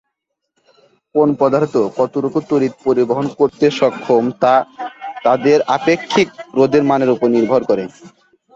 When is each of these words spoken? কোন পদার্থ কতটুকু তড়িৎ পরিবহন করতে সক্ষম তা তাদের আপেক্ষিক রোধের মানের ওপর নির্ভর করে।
কোন 1.15 1.29
পদার্থ 1.41 1.73
কতটুকু 1.97 2.39
তড়িৎ 2.49 2.73
পরিবহন 2.85 3.25
করতে 3.39 3.65
সক্ষম 3.79 4.23
তা 4.41 4.53
তাদের 5.25 5.57
আপেক্ষিক 5.77 6.27
রোধের 6.57 6.83
মানের 6.89 7.09
ওপর 7.15 7.27
নির্ভর 7.35 7.61
করে। 7.69 7.83